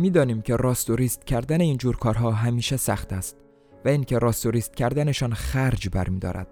[0.00, 3.36] می‌دانیم که راست و ریست کردن این جور کارها همیشه سخت است
[3.84, 6.48] و اینکه راست و ریست کردنشان خرج برمیدارد.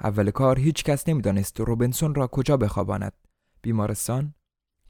[0.00, 3.12] اول کار هیچ کس نمی‌دانست روبنسون را کجا بخواباند.
[3.62, 4.34] بیمارستان؟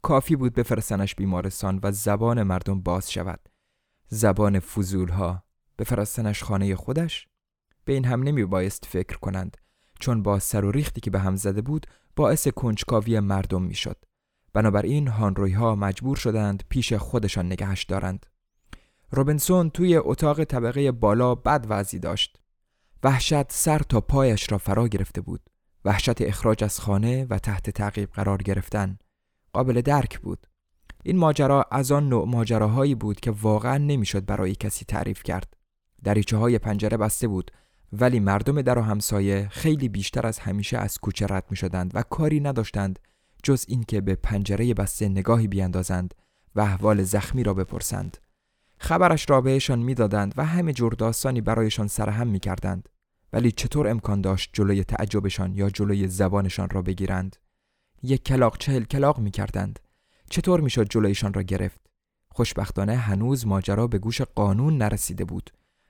[0.01, 3.49] کافی بود بفرستنش بیمارستان و زبان مردم باز شود.
[4.07, 5.43] زبان فضولها
[5.79, 7.27] بفرستنش خانه خودش؟
[7.85, 9.57] به این هم نمی بایست فکر کنند
[9.99, 14.04] چون با سر و ریختی که به هم زده بود باعث کنجکاوی مردم می‌شد.
[14.55, 18.25] بنابراین هانروی ها مجبور شدند پیش خودشان نگهش دارند.
[19.11, 22.39] روبنسون توی اتاق طبقه بالا بد وضعی داشت.
[23.03, 25.41] وحشت سر تا پایش را فرا گرفته بود.
[25.85, 28.97] وحشت اخراج از خانه و تحت تعقیب قرار گرفتن.
[29.53, 30.47] قابل درک بود.
[31.03, 35.53] این ماجرا از آن نوع ماجراهایی بود که واقعا نمی‌شد برای کسی تعریف کرد.
[36.03, 37.51] دریچه های پنجره بسته بود
[37.93, 42.01] ولی مردم در و همسایه خیلی بیشتر از همیشه از کوچه رد می شدند و
[42.01, 42.99] کاری نداشتند
[43.45, 46.13] جز اینکه به پنجره بسته نگاهی بیاندازند
[46.55, 48.17] و احوال زخمی را بپرسند.
[48.77, 52.89] خبرش را بهشان می‌دادند و همه جور داستانی برایشان سرهم می کردند.
[53.33, 57.35] ولی چطور امکان داشت جلوی تعجبشان یا جلوی زبانشان را بگیرند؟
[58.03, 59.79] یک کلاق چهل کلاق می کردند.
[60.29, 61.79] چطور می شد جلویشان را گرفت؟
[62.31, 65.49] خوشبختانه هنوز ماجرا به گوش قانون نرسیده بود.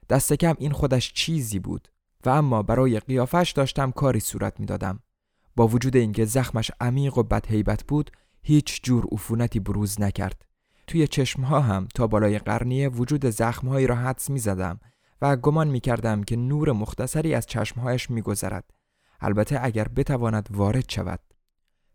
[0.09, 1.87] دست کم این خودش چیزی بود
[2.25, 4.99] و اما برای قیافش داشتم کاری صورت می دادم.
[5.55, 8.11] با وجود اینکه زخمش عمیق و بدهیبت بود
[8.41, 10.45] هیچ جور عفونتی بروز نکرد.
[10.87, 14.79] توی چشمها هم تا بالای قرنیه وجود زخمهایی را حدس می زدم
[15.21, 18.69] و گمان می کردم که نور مختصری از چشمهایش می گذرد.
[19.21, 21.19] البته اگر بتواند وارد شود.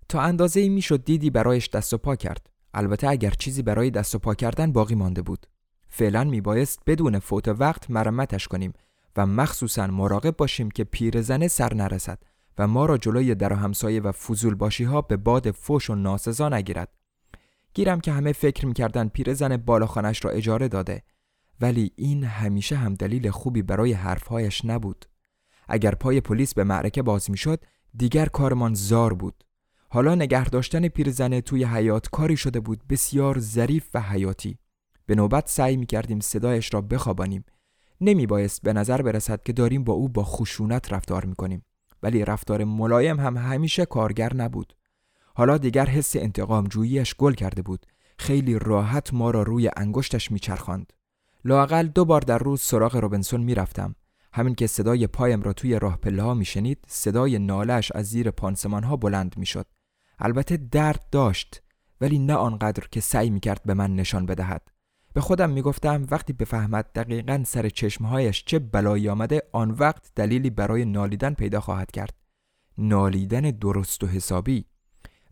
[0.09, 2.51] تا اندازه می شد دیدی برایش دست و پا کرد.
[2.75, 5.47] البته اگر چیزی برای دست و پا کردن باقی مانده بود.
[5.89, 8.73] فعلا می بایست بدون فوت وقت مرمتش کنیم
[9.17, 12.19] و مخصوصا مراقب باشیم که پیرزنه سر نرسد
[12.61, 16.49] و ما را جلوی در همسایه و فضول باشی ها به باد فوش و ناسزا
[16.49, 16.89] نگیرد.
[17.75, 21.03] گیرم که همه فکر می‌کردن پیرزن بالاخانش را اجاره داده
[21.61, 25.05] ولی این همیشه هم دلیل خوبی برای حرفهایش نبود.
[25.69, 27.65] اگر پای پلیس به معرکه باز می‌شد
[27.97, 29.45] دیگر کارمان زار بود.
[29.89, 34.59] حالا نگه داشتن پیرزنه توی حیات کاری شده بود بسیار ظریف و حیاتی
[35.07, 37.45] به نوبت سعی می کردیم صدایش را بخوابانیم.
[38.01, 41.65] نمی بایست به نظر برسد که داریم با او با خشونت رفتار می کنیم
[42.03, 44.77] ولی رفتار ملایم هم همیشه کارگر نبود.
[45.35, 47.87] حالا دیگر حس انتقام جوییش گل کرده بود.
[48.19, 50.93] خیلی راحت ما را روی انگشتش میچرخاند.
[51.45, 53.95] لاقل دو بار در روز سراغ روبنسون می‌رفتم.
[54.33, 58.85] همین که صدای پایم را توی راه پله ها میشنید صدای نالش از زیر پانسمان
[58.85, 59.67] ها بلند می‌شد.
[60.19, 61.63] البته درد داشت
[62.01, 64.71] ولی نه آنقدر که سعی می‌کرد به من نشان بدهد.
[65.13, 70.85] به خودم می‌گفتم وقتی بفهمد دقیقا سر چشمهایش چه بلایی آمده آن وقت دلیلی برای
[70.85, 72.15] نالیدن پیدا خواهد کرد.
[72.79, 74.65] نالیدن درست و حسابی.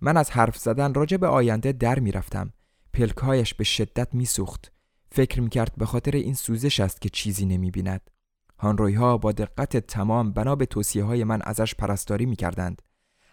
[0.00, 2.52] من از حرف زدن راجع به آینده در می‌رفتم.
[2.92, 4.72] پلکهایش به شدت میسوخت.
[5.12, 8.10] فکر می‌کرد به خاطر این سوزش است که چیزی نمی‌بیند.
[8.58, 12.82] هانروی ها با دقت تمام بنا به توصیه های من ازش پرستاری می‌کردند.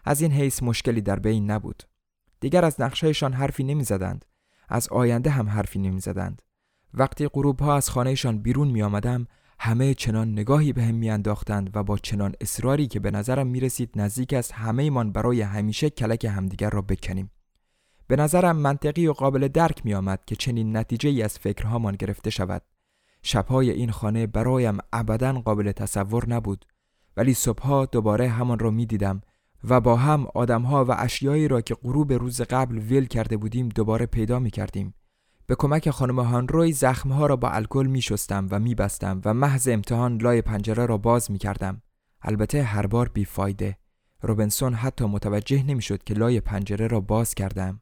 [0.06, 1.84] از این حیث مشکلی در بین نبود.
[2.40, 4.26] دیگر از نقشهایشان حرفی نمی‌زدند.
[4.70, 6.42] از آینده هم حرفی نمی زدند.
[6.94, 9.28] وقتی غروب ها از خانهشان بیرون می آمدم
[9.60, 13.60] همه چنان نگاهی به هم می انداختند و با چنان اصراری که به نظرم می
[13.60, 17.32] رسید نزدیک است همه من برای همیشه کلک همدیگر را بکنیم.
[18.08, 22.30] به نظرم منطقی و قابل درک می آمد که چنین نتیجه ای از فکرهامان گرفته
[22.30, 22.62] شود.
[23.24, 26.66] شبهای این خانه برایم ابدا قابل تصور نبود
[27.18, 29.22] ولی صبحها دوباره همان را می دیدم
[29.70, 34.06] و با هم آدمها و اشیایی را که غروب روز قبل ویل کرده بودیم دوباره
[34.06, 34.94] پیدا می کردیم.
[35.48, 39.68] به کمک خانم هانروی زخمها را با الکل می شستم و می بستم و محض
[39.68, 41.82] امتحان لای پنجره را باز می کردم.
[42.22, 43.78] البته هر بار بیفایده.
[44.22, 47.82] روبنسون حتی متوجه نمی‌شد که لای پنجره را باز کردم.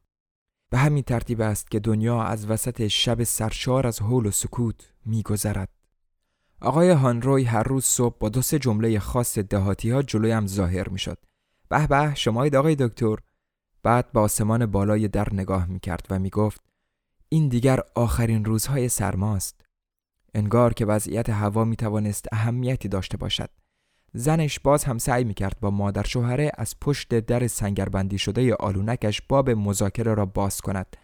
[0.70, 5.68] به همین ترتیب است که دنیا از وسط شب سرشار از حول و سکوت میگذرد.
[6.60, 10.98] آقای هانروی هر روز صبح با دو سه جمله خاص دهاتی ها جلویم ظاهر می
[10.98, 11.18] شد.
[11.68, 13.16] به به شمایید آقای دکتر
[13.82, 16.60] بعد با آسمان بالای در نگاه می کرد و می گفت
[17.28, 19.64] این دیگر آخرین روزهای سرماست.
[20.34, 23.50] انگار که وضعیت هوا می توانست اهمیتی داشته باشد.
[24.14, 29.22] زنش باز هم سعی می کرد با مادر شوهره از پشت در سنگربندی شده آلونکش
[29.28, 30.96] باب مذاکره را باز کند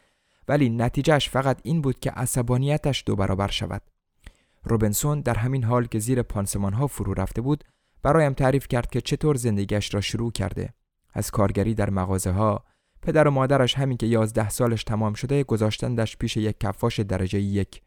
[0.49, 3.83] ولی نتیجهش فقط این بود که عصبانیتش دو برابر شود.
[4.65, 7.65] روبنسون در همین حال که زیر پانسمان ها فرو رفته بود
[8.03, 10.75] برایم تعریف کرد که چطور زندگیش را شروع کرده.
[11.13, 12.65] از کارگری در مغازه ها
[13.03, 17.83] پدر و مادرش همین که یازده سالش تمام شده گذاشتندش پیش یک کفاش درجه یک.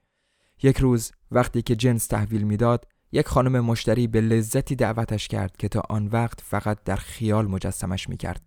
[0.63, 5.67] یک روز وقتی که جنس تحویل می‌داد یک خانم مشتری به لذتی دعوتش کرد که
[5.67, 8.41] تا آن وقت فقط در خیال مجسمش می کرد.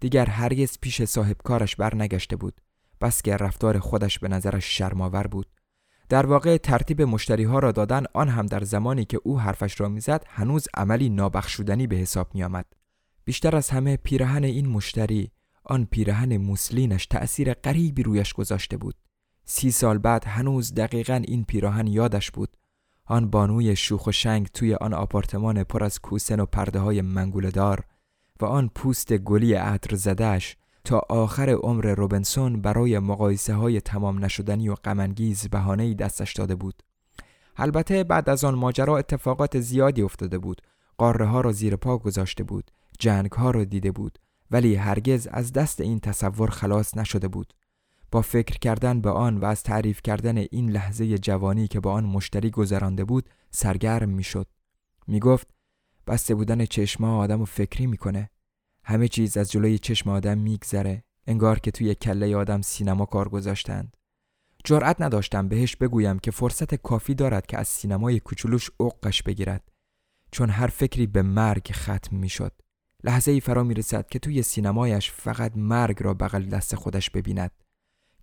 [0.00, 2.60] دیگر هرگز پیش صاحب کارش برنگشته بود.
[3.00, 5.46] بس که رفتار خودش به نظرش شرماور بود.
[6.14, 9.88] در واقع ترتیب مشتری ها را دادن آن هم در زمانی که او حرفش را
[9.88, 12.66] می‌زد هنوز عملی نابخشودنی به حساب می آمد.
[13.24, 15.30] بیشتر از همه پیرهن این مشتری
[15.64, 18.94] آن پیرهن موسلینش تأثیر غریبی رویش گذاشته بود.
[19.44, 22.56] سی سال بعد هنوز دقیقا این پیراهن یادش بود.
[23.04, 27.02] آن بانوی شوخ و شنگ توی آن آپارتمان پر از کوسن و پرده های
[27.50, 27.84] دار
[28.40, 34.68] و آن پوست گلی عطر زدهش تا آخر عمر روبنسون برای مقایسه های تمام نشدنی
[34.68, 36.82] و غمانگیز بهانه‌ای دستش داده بود.
[37.56, 40.62] البته بعد از آن ماجرا اتفاقات زیادی افتاده بود.
[40.98, 42.70] قاره ها را زیر پا گذاشته بود.
[42.98, 44.18] جنگ ها را دیده بود.
[44.50, 47.54] ولی هرگز از دست این تصور خلاص نشده بود.
[48.10, 52.04] با فکر کردن به آن و از تعریف کردن این لحظه جوانی که با آن
[52.04, 54.46] مشتری گذرانده بود سرگرم می‌شد.
[55.06, 55.48] می‌گفت
[56.06, 58.30] بسته بودن چشما آدم و فکری می‌کنه.
[58.84, 61.04] همه چیز از جلوی چشم آدم میگذره.
[61.26, 63.96] انگار که توی کله آدم سینما کار گذاشتند.
[64.64, 69.68] جرأت نداشتم بهش بگویم که فرصت کافی دارد که از سینمای کوچولوش اوقش بگیرد.
[70.30, 72.52] چون هر فکری به مرگ ختم می‌شد.
[73.04, 77.50] لحظه ای فرا می رسد که توی سینمایش فقط مرگ را بغل دست خودش ببیند.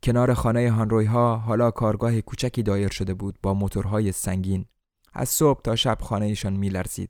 [0.04, 4.66] کنار خانه هانروی ها حالا کارگاه کوچکی دایر شده بود با موتورهای سنگین.
[5.14, 7.10] از صبح تا شب خانهشان میلرزید.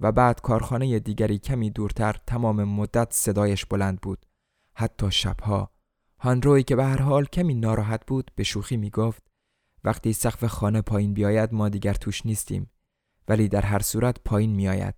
[0.00, 4.26] و بعد کارخانه دیگری کمی دورتر تمام مدت صدایش بلند بود.
[4.74, 5.70] حتی شبها.
[6.18, 9.22] هانروی که به هر حال کمی ناراحت بود به شوخی می گفت
[9.84, 12.70] وقتی سقف خانه پایین بیاید ما دیگر توش نیستیم
[13.28, 14.94] ولی در هر صورت پایین می آید.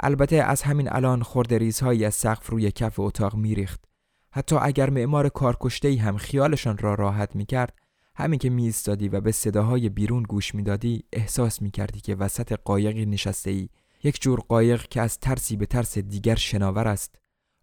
[0.00, 3.84] البته از همین الان خورد ریزهایی از سقف روی کف اتاق میریخت.
[4.30, 7.74] حتی اگر معمار کارکشته هم خیالشان را راحت می کرد
[8.16, 8.74] همین که می
[9.12, 13.68] و به صداهای بیرون گوش می‌دادی احساس می کردی که وسط قایقی نشسته ای
[14.06, 17.14] یک جور قایق که از ترسی به ترس دیگر شناور است.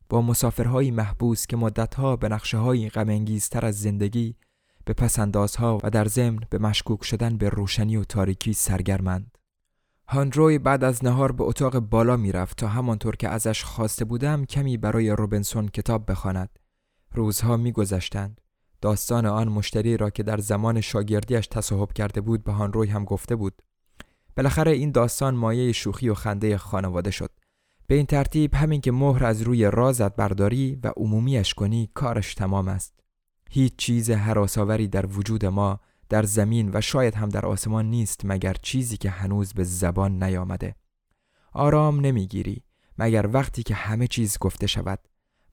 [0.10, 4.36] با مسافرهایی محبوس که مدتها به نقشه های غمانگیزتر از زندگی
[4.86, 9.38] به پسندازها و در ضمن به مشکوک شدن به روشنی و تاریکی سرگرمند.
[10.08, 14.77] هانروی بعد از نهار به اتاق بالا می‌رفت تا همانطور که ازش خواسته بودم کمی
[14.77, 16.60] برای روبنسون کتاب بخواند.
[17.12, 18.41] روزها میگذشتند.
[18.82, 23.36] داستان آن مشتری را که در زمان شاگردیش تصاحب کرده بود به هانروی هم گفته
[23.36, 23.62] بود.
[24.36, 27.32] بالاخره این داستان مایه شوخی و خنده خانواده شد.
[27.88, 32.68] به این ترتیب همین که مهر از روی رازت برداری و عمومیش کنی کارش تمام
[32.68, 32.94] است.
[33.50, 38.54] هیچ چیز حراساوری در وجود ما در زمین و شاید هم در آسمان نیست مگر
[38.62, 40.75] چیزی که هنوز به زبان نیامده.
[41.54, 42.63] آرام نمی‌گیری
[42.98, 45.00] مگر وقتی که همه چیز گفته شود.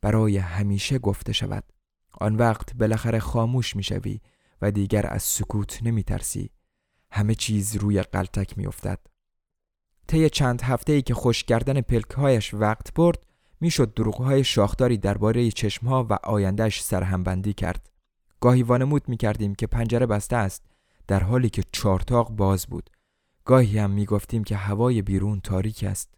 [0.00, 1.64] برای همیشه گفته شود.
[2.12, 4.20] آن وقت بالاخره خاموش می‌شوی
[4.62, 6.50] و دیگر از سکوت نمی ترسی
[7.12, 8.98] همه چیز روی قلتک میافتد.
[10.06, 13.26] طی چند هفته ای که خوش کردن پلکهایش وقت برد
[13.60, 17.90] می‌شد دروغهای شاخداری درباره چشمها و آیندهش سرهمبندی کرد.
[18.40, 20.62] گاهی وانمود می کردیم که پنجره بسته است
[21.06, 22.90] در حالی که چارتاق باز بود.
[23.44, 26.14] گاهی هم می گفتیم که هوای بیرون تاریک است.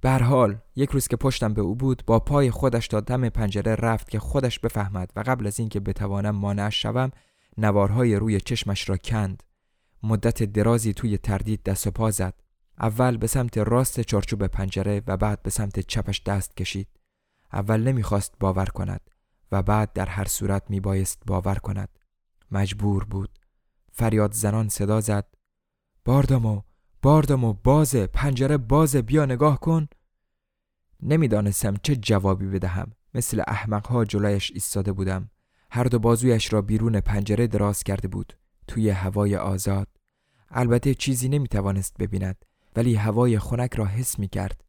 [0.00, 3.74] به حال یک روز که پشتم به او بود با پای خودش تا دم پنجره
[3.74, 7.10] رفت که خودش بفهمد و قبل از اینکه بتوانم مانعش شوم
[7.58, 9.42] نوارهای روی چشمش را کند
[10.02, 12.34] مدت درازی توی تردید دست و پا زد.
[12.78, 16.88] اول به سمت راست چارچوب پنجره و بعد به سمت چپش دست کشید.
[17.52, 19.00] اول نمی‌خواست باور کند
[19.52, 21.88] و بعد در هر صورت میبایست باور کند.
[22.50, 23.38] مجبور بود.
[23.92, 25.34] فریاد زنان صدا زد.
[26.04, 26.62] باردامو
[27.02, 29.88] باردامو بازه پنجره بازه بیا نگاه کن.
[31.02, 32.92] نمی‌دانستم چه جوابی بدهم.
[33.14, 35.30] مثل احمقها جلویش ایستاده بودم.
[35.70, 38.32] هر دو بازویش را بیرون پنجره دراز کرده بود.
[38.68, 39.88] توی هوای آزاد.
[40.52, 42.44] البته چیزی نمی‌توانست ببیند
[42.76, 44.64] ولی هوای خنک را حس می کرد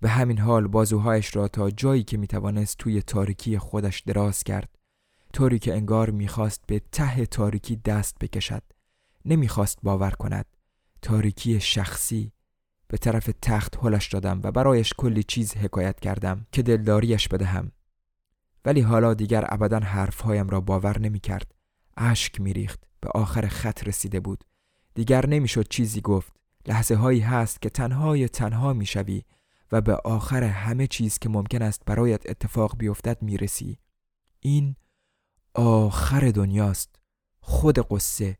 [0.00, 4.78] به همین حال بازوهایش را تا جایی که می‌توانست توی تاریکی خودش دراز کرد.
[5.32, 8.62] طوری که انگار می‌خواست به ته تاریکی دست بکشد.
[9.24, 10.46] نمی‌خواست باور کند.
[11.02, 12.32] تاریکی شخصی.
[12.88, 17.72] به طرف تخت هلش دادم و برایش کلی چیز حکایت کردم که دلداریش بدهم.
[18.64, 21.54] ولی حالا دیگر ابدا حرفهایم را باور نمی کرد
[21.96, 24.44] اشک می ریخت به آخر خط رسیده بود.
[24.94, 26.32] دیگر نمی‌شد چیزی گفت.
[26.66, 29.22] لحظه هایی هست که تنهای تنها می شوی
[29.72, 33.78] و به آخر همه چیز که ممکن است برایت اتفاق بیفتد می رسی
[34.40, 34.76] این
[35.54, 36.96] آخر دنیاست.
[37.40, 38.36] خود قصه.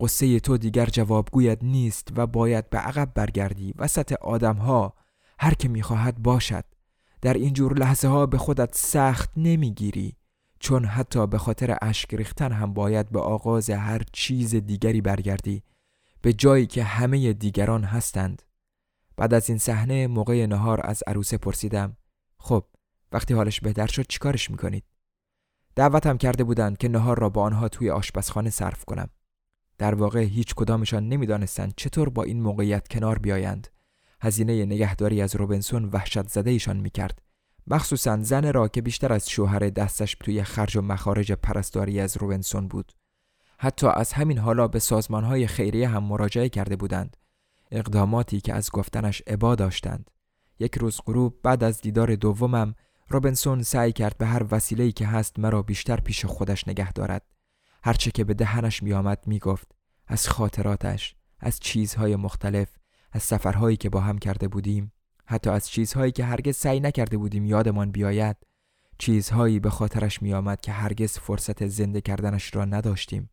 [0.00, 3.74] قصه تو دیگر جوابگویت نیست و باید به عقب برگردی.
[3.78, 4.94] وسط آدمها
[5.38, 6.64] هر که می‌خواهد باشد.
[7.20, 10.16] در اینجور لحظه ها به خودت سخت نمی‌گیری.
[10.60, 15.62] چون حتی به خاطر اشک ریختن هم باید به آغاز هر چیز دیگری برگردی.
[16.26, 18.42] به جایی که همه دیگران هستند.
[19.16, 21.96] بعد از این صحنه موقع نهار از عروسه پرسیدم
[22.38, 22.64] خب
[23.12, 24.84] وقتی حالش بهتر شد چیکارش می‌کنید؟
[25.76, 29.08] دعوتم کرده بودند که نهار را با آنها توی آشپزخانه صرف کنم.
[29.78, 33.68] در واقع هیچ کدامشان نمی‌دانستند چطور با این موقعیت کنار بیایند.
[34.20, 37.22] هزینه نگهداری از روبنسون وحشت زده ایشان می‌کرد.
[37.66, 42.68] مخصوصا زن را که بیشتر از شوهر دستش توی خرج و مخارج پرستاری از روبنسون
[42.68, 42.92] بود.
[43.58, 47.16] حتی از همین حالا به سازمانهای خیریه هم مراجعه کرده بودند.
[47.70, 50.10] اقداماتی که از گفتنش عبا داشتند.
[50.58, 52.74] یک روز غروب بعد از دیدار دومم
[53.08, 57.22] روبنسون سعی کرد به هر وسیله‌ای که هست مرا بیشتر پیش خودش نگه دارد.
[57.82, 59.72] هرچه که به دهنش میآمد می‌گفت
[60.06, 62.68] از خاطراتش از چیزهای مختلف
[63.12, 64.92] از سفرهایی که با هم کرده بودیم
[65.24, 68.36] حتی از چیزهایی که هرگز سعی نکرده بودیم یادمان بیاید.
[68.98, 73.30] چیزهایی به خاطرش میآمد که هرگز فرصت زنده کردنش را نداشتیم.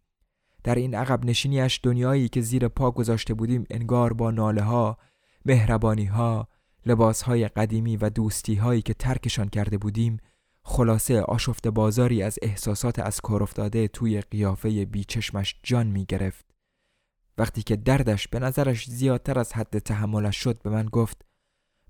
[0.64, 4.98] در این عقب نشینیش دنیایی که زیر پا گذاشته بودیم انگار با ناله ها
[5.46, 6.48] مهربانی ها
[6.86, 10.18] لباس های قدیمی و دوستی هایی که ترکشان کرده بودیم
[10.64, 16.46] خلاصه آشفت بازاری از احساسات از کار افتاده توی قیافه بیچشمش جان می گرفت.
[17.38, 21.26] وقتی که دردش به نظرش زیادتر از حد تحملش شد به من گفت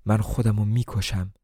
[0.06, 1.34] من خودمو می‌کشم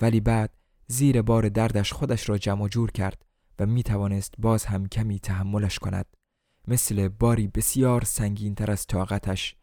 [0.00, 0.50] ولی بعد
[0.86, 3.24] زیر بار دردش خودش را جمع جور کرد
[3.58, 6.06] و می توانست باز هم کمی تحملش کند
[6.68, 9.56] مثل باری بسیار سنگین تر از طاقتش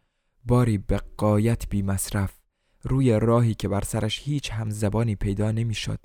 [0.45, 2.37] باری به قایت بی مصرف
[2.83, 5.99] روی راهی که بر سرش هیچ هم زبانی پیدا نمی‌شد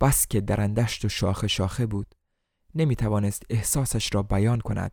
[0.00, 2.14] بس که درندشت و شاخه شاخه بود.
[2.74, 4.92] نمی توانست احساسش را بیان کند.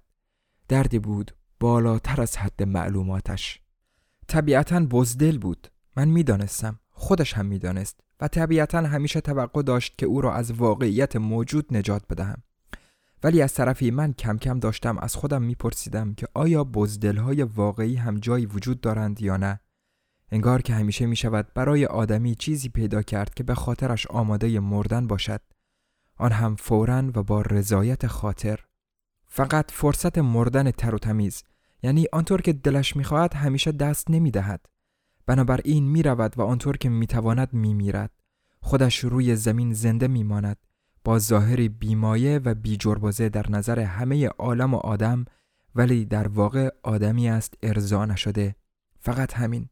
[0.67, 3.61] دردی بود بالاتر از حد معلوماتش.
[4.27, 5.67] طبیعتا بزدل بود.
[5.97, 6.79] من می‌دانستم.
[6.91, 7.99] خودش هم می‌دانست.
[8.21, 12.43] و طبیعتا همیشه توقع داشت که او را از واقعیت موجود نجات بدهم.
[13.23, 18.19] ولی از طرفی من کم کم داشتم از خودم میپرسیدم که آیا بزدلهای واقعی هم
[18.19, 19.59] جایی وجود دارند یا نه.
[20.31, 25.07] انگار که همیشه می شود برای آدمی چیزی پیدا کرد که به خاطرش آماده مردن
[25.07, 25.41] باشد.
[26.17, 28.59] آن هم فورا و با رضایت خاطر.
[29.27, 31.43] فقط فرصت مردن تر و تمیز
[31.83, 34.65] یعنی آنطور که دلش می‌خواهد همیشه دست نمی دهد
[35.25, 38.11] بنابراین می رود و آنطور که می تواند می میرد
[38.59, 40.57] خودش روی زمین زنده می ماند
[41.05, 45.25] با ظاهری بیمایه و بیجربازه در نظر همه عالم و آدم
[45.75, 48.55] ولی در واقع آدمی است ارضا نشده.
[48.99, 49.69] فقط همین.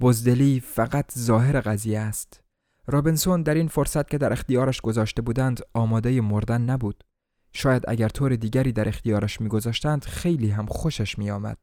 [0.00, 2.40] بزدلی فقط ظاهر قضیه است.
[2.86, 7.04] رابنسون در این فرصت که در اختیارش گذاشته بودند آماده مردن نبود.
[7.52, 11.58] شاید اگر طور دیگری در اختیارش میگذاشتند خیلی هم خوشش میآمد.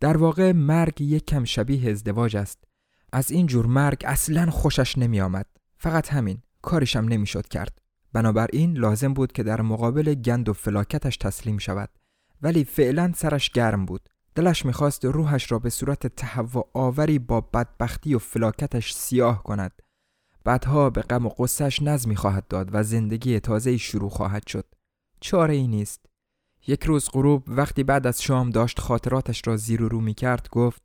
[0.00, 2.64] در واقع مرگ یک کم شبیه ازدواج است.
[3.12, 5.46] از این جور مرگ اصلا خوشش نمیآمد.
[5.78, 6.42] فقط همین.
[6.62, 7.82] کارشم نمی‌شد کرد.
[8.12, 11.88] بنابراین لازم بود که در مقابل گند و فلاکتش تسلیم شود.
[12.42, 14.08] ولی فعلا سرش گرم بود.
[14.34, 19.82] دلش می‌خواست روحش را به صورت تهوع آوری با بدبختی و فلاکتش سیاه کند.
[20.44, 24.66] بعدها به غم و قصهش نظمی خواهد داد و زندگی تازه شروع خواهد شد.
[25.20, 26.06] چاره ای نیست.
[26.66, 30.48] یک روز غروب وقتی بعد از شام داشت خاطراتش را زیر و رو می کرد
[30.50, 30.82] گفت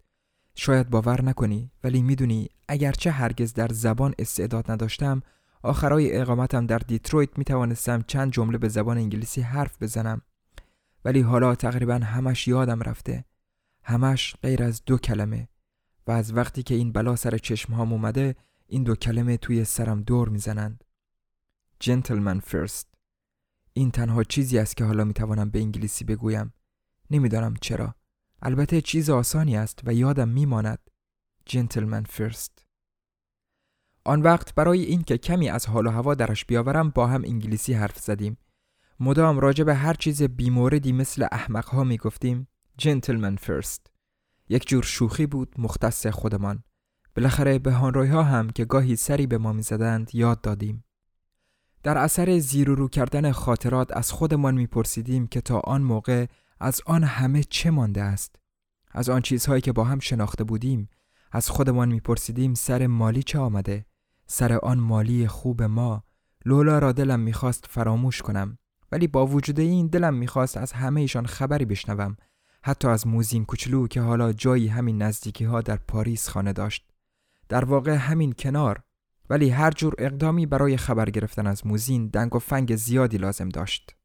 [0.55, 5.21] شاید باور نکنی ولی می‌دونی اگرچه هرگز در زبان استعداد نداشتم
[5.63, 10.21] آخرای اقامتم در دیترویت می توانستم چند جمله به زبان انگلیسی حرف بزنم.
[11.05, 13.25] ولی حالا تقریبا همش یادم رفته.
[13.83, 15.47] همش غیر از دو کلمه.
[16.07, 18.35] و از وقتی که این بلا سر چشم هم اومده
[18.67, 20.83] این دو کلمه توی سرم دور می‌زنند.
[21.83, 22.85] Gentleman first.
[23.73, 26.53] این تنها چیزی است که حالا می‌توانم به انگلیسی بگویم.
[27.11, 27.95] نمی‌دانم چرا.
[28.41, 30.79] البته چیز آسانی است و یادم میماند.
[31.45, 32.66] جنتلمن فرست
[34.07, 37.99] آن وقت برای اینکه کمی از حال و هوا درش بیاورم با هم انگلیسی حرف
[37.99, 38.37] زدیم.
[38.99, 42.47] مدام راجع به هر چیز بیموردی مثل احمقها می گفتیم
[42.77, 43.91] جنتلمن فرست
[44.49, 46.63] یک جور شوخی بود مختص خودمان.
[47.15, 50.83] بالاخره به هانروی ها هم که گاهی سری به ما می‌زدند یاد دادیم.
[51.83, 56.25] در اثر زیر و رو کردن خاطرات از خودمان میپرسیدیم که تا آن موقع
[56.59, 58.35] از آن همه چه مانده است.
[58.91, 60.89] از آن چیزهایی که با هم شناخته بودیم
[61.31, 63.85] از خودمان میپرسیدیم سر مالی چه آمده؟
[64.27, 66.03] سر آن مالی خوب ما
[66.45, 68.57] لولا را دلم می‌خواست فراموش کنم.
[68.91, 72.17] ولی با وجود این دلم می‌خواست از همه ایشان خبری بشنوم.
[72.63, 76.89] حتی از موزین کوچلو که حالا جایی همین نزدیکی ها در پاریس خانه داشت.
[77.49, 78.81] در واقع همین کنار.
[79.29, 83.95] ولی هر جور اقدامی برای خبر گرفتن از موزین دنگ و فنگ زیادی لازم داشت.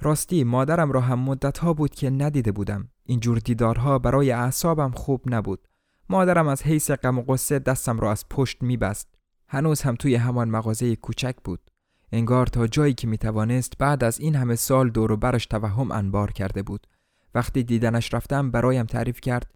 [0.00, 2.88] راستی مادرم را هم مدت ها بود که ندیده بودم.
[3.04, 5.68] این جور دیدارها برای اعصابم خوب نبود.
[6.08, 9.15] مادرم از حیث غم و قصه دستم را از پشت میبست.
[9.48, 11.70] هنوز هم توی همان مغازه کوچک بود.
[12.12, 16.32] انگار تا جایی که می‌توانست بعد از این همه سال دور و برش توهم انبار
[16.32, 16.86] کرده بود.
[17.34, 19.54] وقتی دیدنش رفتم برایم تعریف کرد.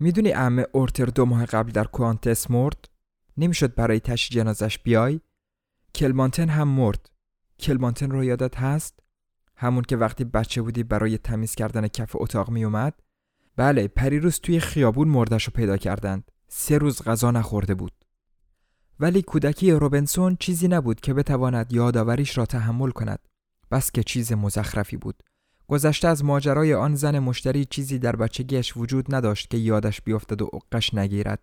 [0.00, 2.88] می‌دونی ام اورتر دو ماه قبل در کوانتس مرد؟
[3.36, 5.20] نمی‌شد برای تشی جنازش بیای؟
[5.94, 7.10] کلمانتن هم مرد.
[7.58, 9.00] کلمانتن رو یادت هست؟
[9.56, 13.02] همون که وقتی بچه بودی برای تمیز کردن کف اتاق می اومد
[13.56, 16.30] بله پریروز توی خیابون مردش رو پیدا کردند.
[16.48, 17.92] سه روز غذا نخورده بود.
[19.02, 23.18] ولی کودکی روبنسون چیزی نبود که بتواند یادآوریش را تحمل کند
[23.70, 25.22] بس که چیز مزخرفی بود.
[25.68, 30.50] گذشته از ماجرای آن زن مشتری چیزی در بچگیش وجود نداشت که یادش بیفتد و
[30.52, 31.42] اقش نگیرد.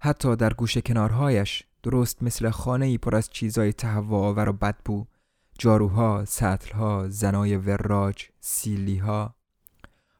[0.00, 5.06] حتی در گوشه کنارهایش درست مثل خانه پر از چیزای تهوع آور و بدبو
[5.58, 9.34] جاروها، سطلها، زنای وراج، سیلیها.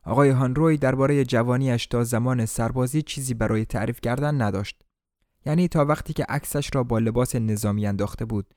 [0.05, 4.86] آقای هانروی درباره جوانیش تا زمان سربازی چیزی برای تعریف کردن نداشت.
[5.47, 8.55] یعنی تا وقتی که عکسش را با لباس نظامی انداخته بود.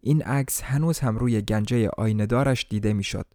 [0.00, 3.26] این عکس هنوز هم روی گنجه آیندارش دیده می‌شد.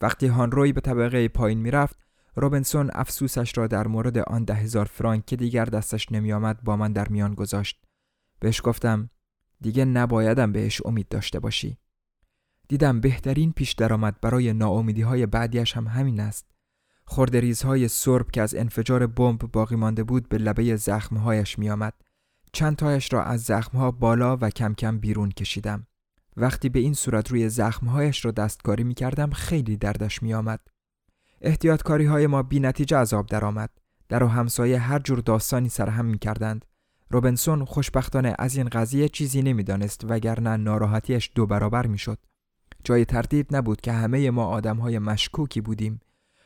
[0.00, 1.96] وقتی هانروی به طبقه پایین می‌رفت
[2.36, 6.92] روبنسون افسوسش را در مورد آن ده هزار فرانک که دیگر دستش نمیآمد با من
[6.92, 7.84] در میان گذاشت.
[8.40, 9.10] بهش گفتم
[9.60, 11.78] دیگه نبایدم بهش امید داشته باشی.
[12.68, 16.46] دیدم بهترین پیش درآمد برای ناامیدی های بعدیش هم همین است.
[17.64, 21.70] های سرب که از انفجار بمب باقی مانده بود به لبه زخمهایش می
[22.52, 25.86] چند تایش را از زخمها بالا و کم کم بیرون کشیدم.
[26.36, 30.60] وقتی به این صورت روی زخمهایش را دستکاری می کردم خیلی دردش می آمد.
[31.40, 33.70] احتیاطکاری های ما بی نتیجه آب درآمد.
[34.08, 36.64] در و همسایه هر جور داستانی سرهم می کردند.
[37.10, 42.18] روبنسون خوشبختانه از این قضیه چیزی نمی‌دانست وگرنه ناراحتیش دو برابر می‌شد.
[42.84, 46.00] جای تردید نبود که همه ما آدم های مشکوکی بودیم.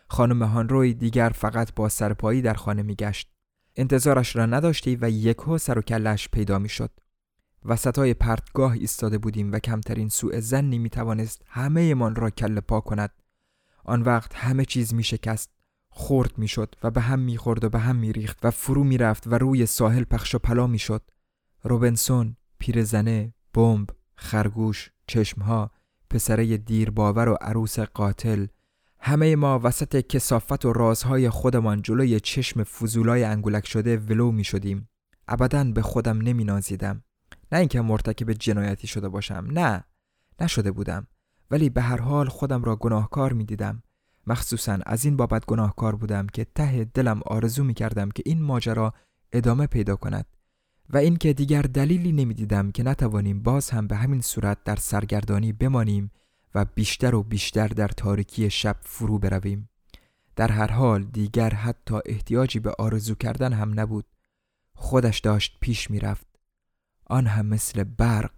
[0.09, 3.33] خانم هانروی دیگر فقط با سرپایی در خانه میگشت.
[3.77, 6.91] انتظارش را نداشتی و یکو سر و کلش پیدا می‌شد.
[7.65, 12.81] وسطای پرتگاه ایستاده بودیم و کمترین سوء زنی می توانست همه من را کل پا
[12.81, 13.11] کند.
[13.85, 15.51] آن وقت همه چیز می شکست.
[15.89, 18.85] خورد می شد و به هم می خورد و به هم می ریخت و فرو
[18.85, 21.03] می رفت و روی ساحل پخش و پلا می شد.
[21.63, 25.71] روبنسون، پیرزنه، بمب، خرگوش، چشمها،
[26.11, 28.47] پسره دیر باور و عروس قاتل
[29.05, 34.89] همه ما وسط کسافت و رازهای خودمان جلوی چشم فضولای انگولک شده ولو می شدیم.
[35.29, 37.03] ابدا به خودم نمی نازیدم.
[37.53, 39.85] نه اینکه مرتکب جنایتی شده باشم نه
[40.41, 41.07] نشده بودم
[41.51, 43.83] ولی به هر حال خودم را گناهکار می دیدم
[44.27, 48.95] مخصوصا از این بابت گناهکار بودم که ته دلم آرزو می کردم که این ماجرا
[49.33, 50.27] ادامه پیدا کند
[50.91, 56.11] و اینکه دیگر دلیلی نمی‌دیدم که نتوانیم باز هم به همین صورت در سرگردانی بمانیم
[56.55, 59.69] و بیشتر و بیشتر در تاریکی شب فرو برویم.
[60.37, 64.05] در هر حال دیگر حتی احتیاجی به آرزو کردن هم نبود.
[64.75, 66.27] خودش داشت پیش می‌رفت.
[67.07, 68.33] آن هم مثل برق.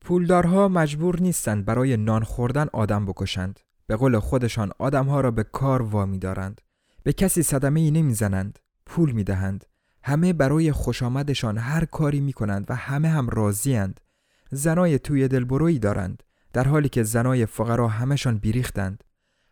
[0.00, 3.60] پولدارها مجبور نیستند برای نان خوردن آدم بکشند.
[3.86, 6.60] به قول خودشان آدمها را به کار وامی دارند
[7.02, 8.58] به کسی صدمه ای نمی‌زنند.
[8.86, 9.64] پول می‌دهند.
[10.02, 14.00] همه برای خوش آمدشان هر کاری می کنند و همه هم راضیند
[14.50, 16.22] زنای توی دلبرویی دارند.
[16.52, 19.04] در حالی که زنای فقرا همشان بیریختند.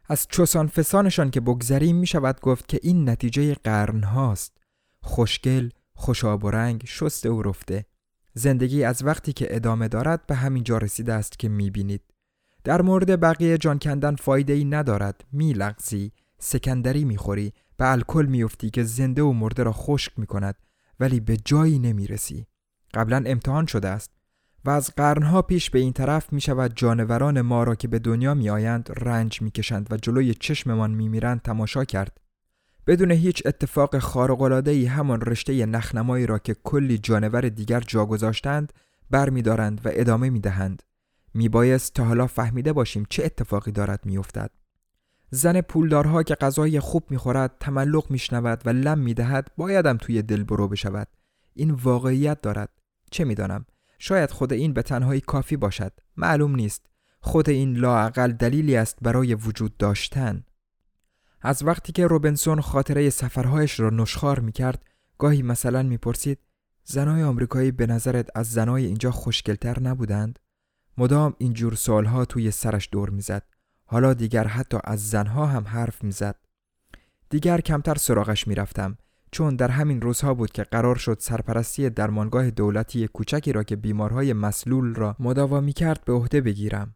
[0.08, 4.56] از چوسان فسانشان که بگذریم می شود گفت که این نتیجه قرن هاست
[5.02, 7.86] خوشگل خوشاب و رنگ شست او رفته.
[8.34, 12.02] زندگی از وقتی که ادامه دارد به همین جا رسیده است که می بینید
[12.64, 15.24] در مورد بقیه جان کندن فایده ای ندارد.
[15.32, 20.26] می لغزی سکندری می خوری به الکل میافتی که زنده و مرده را خشک می
[20.26, 20.54] کند
[21.00, 22.46] ولی به جایی نمی رسی
[22.94, 24.17] قبلا امتحان شده است.
[24.64, 28.34] و از قرنها پیش به این طرف می شود جانوران ما را که به دنیا
[28.34, 32.20] می آیند رنج می کشند و جلوی چشممان می میرند تماشا کرد.
[32.86, 38.72] بدون هیچ اتفاق خارق‌العاده‌ای همان رشته نخنمایی را که کلی جانور دیگر جا گذاشتند
[39.10, 40.82] برمیدارند و ادامه می‌دهند.
[41.34, 44.50] میبایست تا حالا فهمیده باشیم چه اتفاقی دارد میافتد.
[45.30, 50.68] زن پولدارها که غذای خوب می‌خورد تملق میشنود و لم می‌دهد بایدم توی دل برو
[50.68, 51.08] بشود.
[51.54, 52.68] این واقعیت دارد.
[53.10, 53.64] چه می‌دانم؟
[53.98, 55.92] شاید خود این به تنهایی کافی باشد.
[56.16, 56.86] معلوم نیست.
[57.20, 60.44] خود این لاعقل دلیلی است برای وجود داشتن.
[61.42, 64.84] از وقتی که روبنسون خاطره سفرهایش را نشخار می‌کرد
[65.18, 66.38] گاهی مثلا می‌پرسید
[66.84, 70.38] زنای آمریکایی به نظرت از زنای اینجا خوشگلتر نبودند؟
[70.98, 73.42] مدام اینجور سالها توی سرش دور می‌زد.
[73.84, 76.36] حالا دیگر حتی از زنها هم حرف می‌زد.
[77.30, 78.98] دیگر کمتر سراغش می‌رفتم.
[79.32, 84.32] چون در همین روزها بود که قرار شد سرپرستی درمانگاه دولتی کوچکی را که بیمارهای
[84.32, 86.94] مسلول را مداوا می کرد به عهده بگیرم.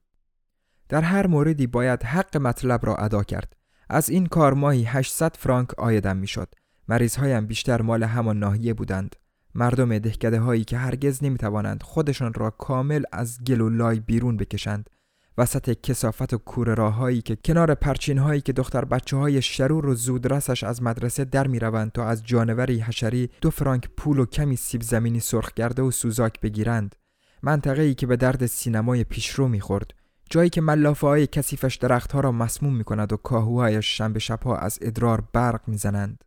[0.89, 3.57] در هر موردی باید حق مطلب را ادا کرد.
[3.89, 6.55] از این کار ماهی 800 فرانک آیدم می‌شد.
[6.89, 9.17] مریضهایم بیشتر مال همان ناحیه بودند.
[9.55, 14.37] مردم دهکده هایی که هرگز نمی توانند خودشان را کامل از گل و لای بیرون
[14.37, 14.91] بکشند
[15.39, 19.95] وسط کسافت و کور راههایی که کنار پرچین هایی که دختر بچه های شرور و
[19.95, 24.57] زودرسش از مدرسه در می روند تا از جانوری حشری دو فرانک پول و کمی
[24.57, 26.97] سیب زمینی سرخ کرده و سوزاک بگیرند
[27.43, 29.95] منطقه ای که به درد سینمای پیشرو می‌خورد
[30.31, 34.79] جایی که ملافه های کسیفش درختها را مسموم می کند و کاهوهایش شنبه شبها از
[34.83, 36.25] ادرار برق می‌زنند.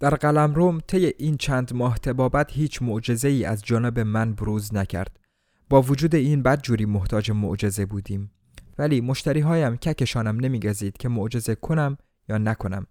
[0.00, 5.21] در قلمروم طی این چند ماه تبابت هیچ معجزه ای از جانب من بروز نکرد.
[5.72, 8.30] با وجود این بدجوری محتاج معجزه بودیم.
[8.78, 11.96] ولی مشتری هایم ککشانم نمیگزید که معجزه کنم
[12.28, 12.86] یا نکنم.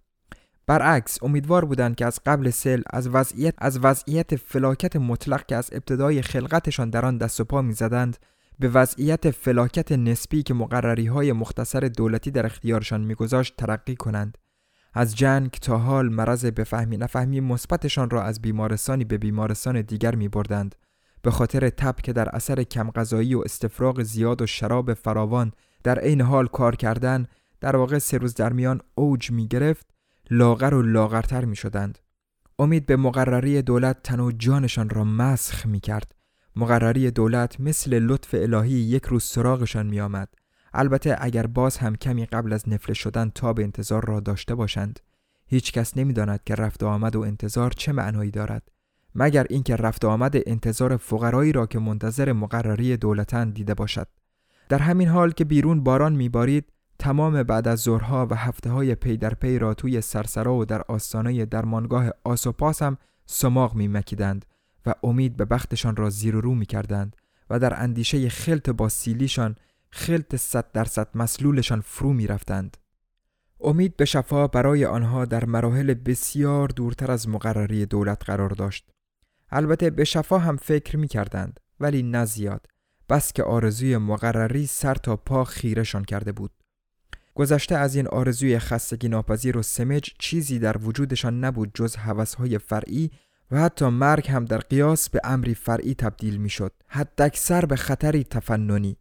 [0.67, 5.69] برعکس امیدوار بودند که از قبل سل از وضعیت از وضعیت فلاکت مطلق که از
[5.71, 8.17] ابتدای خلقتشان در آن دست و پا می‌زدند
[8.59, 14.37] به وضعیت فلاکت نسبی که مقرری های مختصر دولتی در اختیارشان میگذاشت ترقی کنند
[14.93, 20.27] از جنگ تا حال مرض بفهمی نفهمی مثبتشان را از بیمارستانی به بیمارستان دیگر می
[20.27, 20.75] بردند
[21.21, 25.51] به خاطر تب که در اثر کم غذایی و استفراغ زیاد و شراب فراوان
[25.83, 27.27] در عین حال کار کردن
[27.61, 29.87] در واقع سه روز در میان اوج می گرفت
[30.29, 31.99] لاغر و لاغرتر می شدند.
[32.59, 36.15] امید به مقرری دولت تن و جانشان را مسخ می کرد.
[36.55, 40.29] مقرری دولت مثل لطف الهی یک روز سراغشان می آمد.
[40.73, 44.99] البته اگر باز هم کمی قبل از نفله شدن تا به انتظار را داشته باشند
[45.45, 48.71] هیچ کس نمی‌داند که رفت آمد و انتظار چه معنایی دارد
[49.15, 54.07] مگر اینکه رفت آمد انتظار فقرایی را که منتظر مقرری دولتن دیده باشد
[54.69, 59.17] در همین حال که بیرون باران میبارید تمام بعد از ظهرها و هفته های پی
[59.17, 64.45] در پی را توی سرسرا و در آستانه درمانگاه آسوپاس هم سماغ میمکیدند
[64.85, 67.15] و امید به بختشان را زیر و رو می‌کردند
[67.49, 69.55] و در اندیشه خلط با سیلیشان
[69.89, 72.77] خلط صد درصد مسلولشان فرو می رفتند.
[73.61, 78.91] امید به شفا برای آنها در مراحل بسیار دورتر از مقرری دولت قرار داشت.
[79.51, 82.67] البته به شفا هم فکر می کردند ولی نه زیاد
[83.09, 86.51] بس که آرزوی مقرری سر تا پا خیرشان کرده بود.
[87.35, 93.11] گذشته از این آرزوی خستگی ناپذیر و سمج چیزی در وجودشان نبود جز حوثهای فرعی
[93.51, 96.73] و حتی مرگ هم در قیاس به امری فرعی تبدیل می شد.
[96.87, 98.97] حداکثر به خطری تفننی.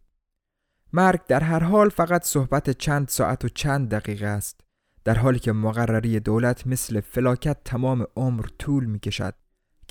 [0.93, 4.61] مرگ در هر حال فقط صحبت چند ساعت و چند دقیقه است
[5.03, 9.33] در حالی که مقرری دولت مثل فلاکت تمام عمر طول می کشد.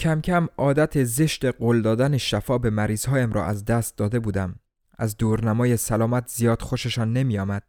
[0.01, 4.55] کم کم عادت زشت قول دادن شفا به مریضهایم را از دست داده بودم.
[4.99, 7.63] از دورنمای سلامت زیاد خوششان نمی آمد.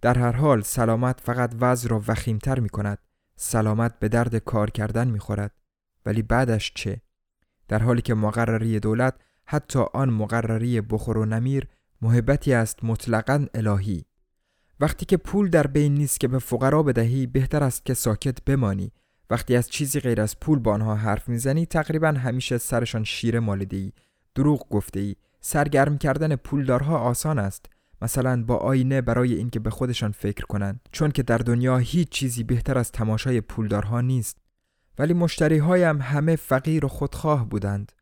[0.00, 2.98] در هر حال سلامت فقط وضع را وخیمتر می کند.
[3.36, 5.52] سلامت به درد کار کردن می خورد.
[6.06, 7.00] ولی بعدش چه؟
[7.68, 11.68] در حالی که مقرری دولت حتی آن مقرری بخور و نمیر
[12.02, 14.04] محبتی است مطلقا الهی
[14.80, 18.92] وقتی که پول در بین نیست که به فقرا بدهی بهتر است که ساکت بمانی
[19.30, 23.76] وقتی از چیزی غیر از پول با آنها حرف می‌زنی تقریبا همیشه سرشان شیر مالده
[23.76, 23.92] ای
[24.34, 27.66] دروغ گفته ای سرگرم کردن پولدارها آسان است.
[28.02, 30.80] مثلا با آینه برای اینکه به خودشان فکر کنند.
[30.92, 34.38] چون که در دنیا هیچ چیزی بهتر از تماشای پولدارها نیست.
[34.98, 37.92] ولی مشتری هایم همه فقیر و خودخواه بودند.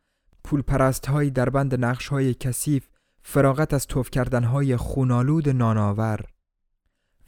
[0.45, 2.89] پول پرست هایی در بند نقش های کثیف
[3.23, 6.21] فراغت از توف کردنهای خونالود ناناور.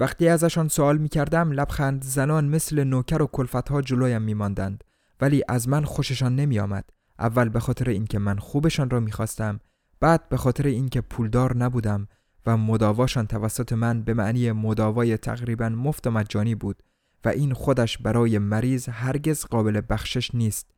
[0.00, 4.84] وقتی ازشان سوال می کردم لبخند زنان مثل نوکر و کلفتها جلویم می ماندند
[5.20, 6.84] ولی از من خوششان نمی آمد.
[7.18, 9.60] اول به خاطر اینکه من خوبشان را می‌خواستم
[10.00, 12.08] بعد به خاطر اینکه پولدار نبودم
[12.46, 16.82] و مداواشان توسط من به معنی مداوای تقریبا مفت و مجانی بود
[17.24, 20.70] و این خودش برای مریض هرگز قابل بخشش نیست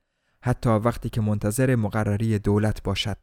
[0.43, 3.17] حتی وقتی که منتظر مقرری دولت باشد.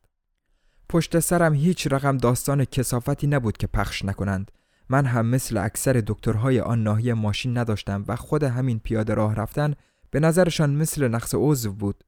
[0.90, 4.52] پشت سرم هیچ رقم داستان کسافتی نبود که پخش نکنند.
[4.90, 9.74] من هم مثل اکثر دکترهای آن ناحیه ماشین نداشتم و خود همین پیاده راه رفتن
[10.12, 12.04] به نظرشان مثل نقص عضو بود.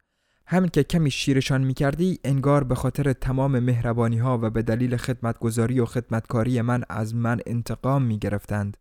[0.47, 5.79] همین که کمی شیرشان می‌کردی انگار به خاطر تمام مهربانی ها و به دلیل خدمتگذاری
[5.79, 8.77] و خدمتکاری من از من انتقام می‌گرفتند.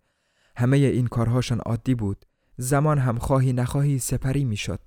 [0.57, 2.25] همه این کارهاشان عادی بود.
[2.57, 4.81] زمان هم خواهی نخواهی سپری می‌شد.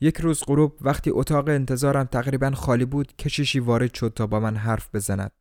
[0.00, 4.56] یک روز غروب وقتی اتاق انتظارم تقریبا خالی بود کشیشی وارد شد تا با من
[4.56, 5.32] حرف بزند.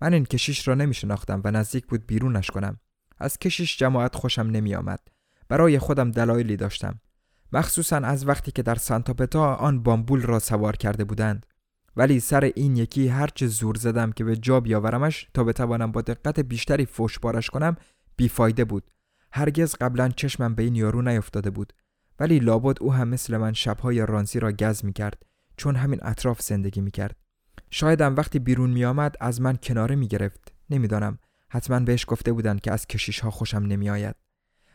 [0.00, 2.80] من این کشیش را نمی شناختم و نزدیک بود بیرونش کنم.
[3.18, 5.00] از کشیش جماعت خوشم نمی آمد
[5.48, 7.00] برای خودم دلایلی داشتم.
[7.52, 11.46] مخصوصا از وقتی که در سانتاپتا آن بامبول را سوار کرده بودند.
[11.96, 16.40] ولی سر این یکی هرچه زور زدم که به جا بیاورمش تا بتوانم با دقت
[16.40, 17.76] بیشتری فوش بارش کنم
[18.16, 18.90] بیفایده بود.
[19.32, 21.72] هرگز قبلا چشمم به این یارو نیفتاده بود.
[22.20, 25.22] ولی لابد او هم مثل من شبهای رانسی را گز می کرد
[25.56, 27.16] چون همین اطراف زندگی می کرد
[27.70, 31.18] شایدم وقتی بیرون می آمد از من کناره می گرفت نمی‌دانم.
[31.54, 34.16] حتما بهش گفته بودند که از کشیش ها خوشم نمی آید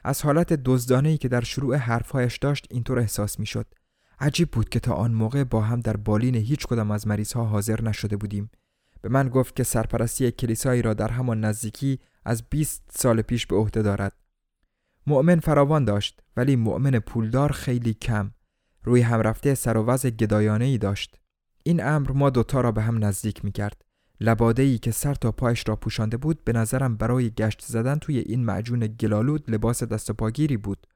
[0.04, 3.66] از حالت دزدانه ای که در شروع حرفهایش داشت اینطور احساس می شد
[4.20, 7.46] عجیب بود که تا آن موقع با هم در بالین هیچ کدام از مریض ها
[7.46, 8.52] حاضر نشده بودیم.
[9.02, 13.56] به من گفت که سرپرستی کلیسایی را در همان نزدیکی از 20 سال پیش به
[13.56, 14.14] عهده دارد.
[15.08, 18.32] مؤمن فراوان داشت ولی مؤمن پولدار خیلی کم.
[18.84, 21.20] روی هم رفته سر و وضع گدایانه ای داشت.
[21.70, 23.86] این امر ما دوتا را به هم نزدیک می کرد
[24.22, 28.18] لباده ای که سر تا پایش را پوشانده بود به نظرم برای گشت زدن توی
[28.18, 30.88] این معجون گلالود لباس دست و پاگیری بود.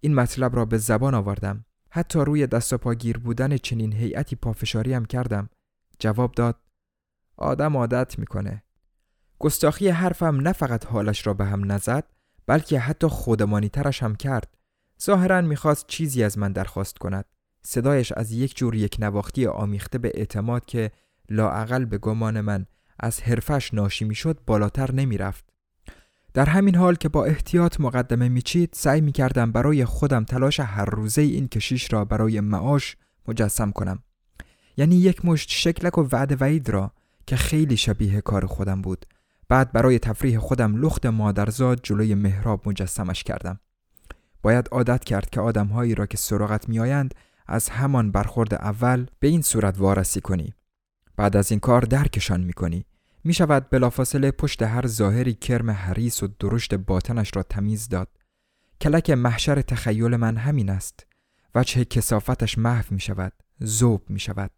[0.00, 1.64] این مطلب را به زبان آوردم.
[1.90, 5.48] حتی روی دست و پاگیر بودن چنین هیئتی پافشاری هم کردم.
[5.98, 6.56] جواب داد
[7.36, 8.62] آدم عادت می‌کنه.
[9.38, 12.04] گستاخی حرفم نه فقط حالش را به هم نزد
[12.46, 14.56] بلکه حتی خودمانی ترش هم کرد.
[15.02, 17.24] ظاهرا می‌خواست چیزی از من درخواست کند.
[17.62, 20.90] صدایش از یک جور یک نواختی آمیخته به اعتماد که
[21.28, 22.66] لاعقل به گمان من
[23.00, 25.44] از حرفش ناشی می‌شد بالاتر نمی‌رفت.
[26.34, 31.22] در همین حال که با احتیاط مقدمه میچید سعی می‌کردم برای خودم تلاش هر روزه
[31.22, 32.96] این کشیش را برای معاش
[33.28, 34.02] مجسم کنم.
[34.76, 36.92] یعنی یک مشت شکلک و وعد وعید را
[37.26, 39.06] که خیلی شبیه کار خودم بود.
[39.48, 43.60] بعد برای تفریح خودم لخت مادرزاد جلوی محراب مجسمش کردم.
[44.42, 47.14] باید عادت کرد که آدمهایی را که سراغت میآیند
[47.50, 50.54] از همان برخورد اول به این صورت وارسی کنی.
[51.16, 52.84] بعد از این کار درکشان می‌کنی.
[53.24, 58.08] می شود بلافاصله پشت هر ظاهری کرم حریس و درشت باطنش را تمیز داد.
[58.80, 61.06] کلک محشر تخیل من همین است.
[61.54, 64.50] وجه کسافتش محو می شود زوب می شود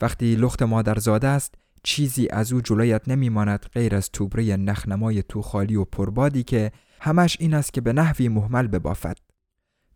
[0.00, 5.76] وقتی لخت مادرزاده است چیزی از او جلویت نمیماند غیر از توبره نخنمای تو خالی
[5.76, 9.16] و پربادی که همش این است که به نحوی محمل ببافد.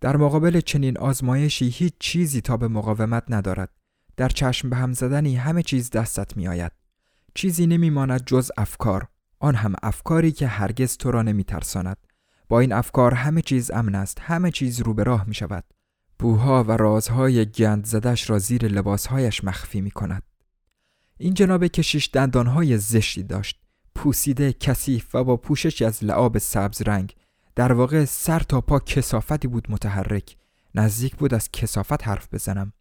[0.00, 3.70] در مقابل چنین آزمایشی هیچ چیزی تا به مقاومت ندارد.
[4.16, 6.72] در چشم به هم زدنی همه چیز دستت می آید.
[7.34, 9.08] چیزی نمی ماند جز افکار.
[9.38, 11.96] آن هم افکاری که هرگز تو را نمی ترساند.
[12.48, 14.18] با این افکار همه چیز امن است.
[14.20, 15.64] همه چیز رو به راه می شود
[16.18, 20.22] بوها و رازهای گند زدش را زیر لباسهایش مخفی می کند
[21.18, 23.60] این جناب کشیش دندانهای زشتی داشت.
[23.94, 27.14] پوسیده کثیف و با پوششی از لعاب سبز رنگ
[27.58, 30.36] در واقع سر تا پا کسافتی بود متحرک.
[30.74, 32.72] نزدیک بود از کسافت حرف بزنم.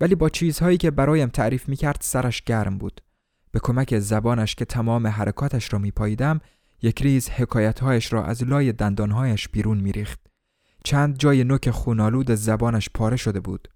[0.00, 3.00] ولی با چیزهایی که برایم تعریف می کرد سرش گرم بود.
[3.50, 6.40] به کمک زبانش که تمام حرکاتش را می پاییدم
[6.82, 10.20] یک ریز حکایتهایش را از لای دندانهایش بیرون می ریخت.
[10.84, 13.68] چند جای نوک خونالود زبانش پاره شده بود.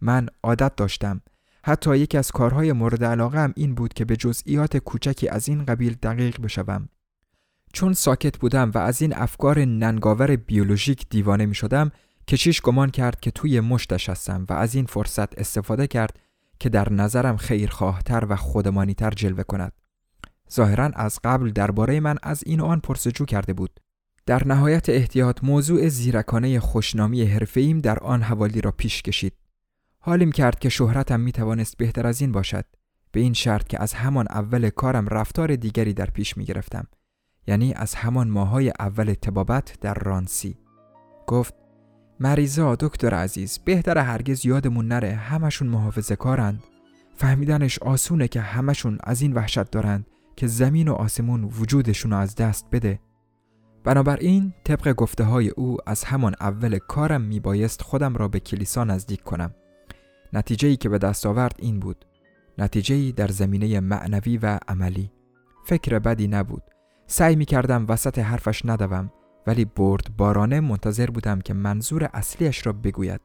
[0.00, 1.20] من عادت داشتم.
[1.64, 5.64] حتی یکی از کارهای مورد علاقه هم این بود که به جزئیات کوچکی از این
[5.64, 6.88] قبیل دقیق بشوم.
[7.72, 11.90] چون ساکت بودم و از این افکار ننگاور بیولوژیک دیوانه می شدم
[12.28, 16.18] کشیش گمان کرد که توی مشتش هستم و از این فرصت استفاده کرد
[16.60, 19.72] که در نظرم خیرخواهتر و خودمانیتر جلوه کند.
[20.52, 23.80] ظاهرا از قبل درباره من از این آن پرسجو کرده بود.
[24.26, 29.32] در نهایت احتیاط موضوع زیرکانه خوشنامی حرفه‌ایم در آن حوالی را پیش کشید.
[29.98, 32.64] حالیم کرد که شهرتم می توانست بهتر از این باشد.
[33.12, 36.86] به این شرط که از همان اول کارم رفتار دیگری در پیش می گرفتم.
[37.46, 40.58] یعنی از همان ماهای اول تبابت در رانسی.
[41.26, 41.54] گفت
[42.20, 46.62] مریضا دکتر عزیز بهتر هرگز یادمون نره همشون محافظه کارند
[47.14, 52.66] فهمیدنش آسونه که همشون از این وحشت دارند که زمین و آسمون وجودشون از دست
[52.72, 53.00] بده.
[53.84, 59.22] بنابراین طبق گفته های او از همان اول کارم میبایست خودم را به کلیسا نزدیک
[59.22, 59.54] کنم.
[60.32, 62.04] نتیجه ای که به دست آورد این بود.
[62.58, 65.12] نتیجه ای در زمینه معنوی و عملی.
[65.64, 66.62] فکر بدی نبود.
[67.12, 69.10] سعی می کردم وسط حرفش ندوم
[69.46, 73.20] ولی برد بارانه منتظر بودم که منظور اصلیش را بگوید.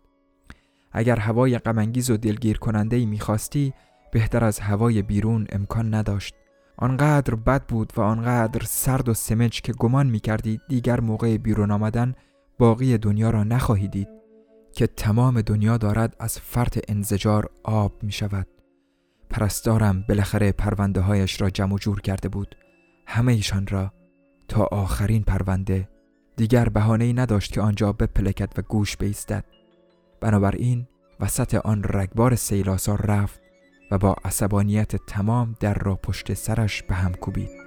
[0.91, 3.73] اگر هوای غمانگیز و دلگیر کننده ای می‌خواستی
[4.12, 6.36] بهتر از هوای بیرون امکان نداشت.
[6.78, 11.71] آنقدر بد بود و آنقدر سرد و سمج که گمان می کردید دیگر موقع بیرون
[11.71, 12.15] آمدن
[12.58, 14.10] باقی دنیا را نخواهید دید
[14.73, 18.47] که تمام دنیا دارد از فرط انزجار آب می شود
[19.30, 22.56] پرستارم بالاخره پرونده هایش را جمع جور کرده بود.
[23.10, 23.93] همه ایشان را
[24.48, 25.89] تا آخرین پرونده
[26.36, 29.46] دیگر بهانه ای نداشت که آنجا بپلکد و گوش بیستد.
[30.22, 30.88] بنابراین
[31.20, 33.41] وسط آن رگبار سیلاسار رفت
[33.91, 37.67] و با عصبانیت تمام در را پشت سرش به هم کوبید.